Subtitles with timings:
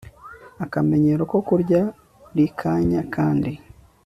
[0.63, 1.81] Akamenyero ko kurya
[2.31, 3.51] buri kanya kandi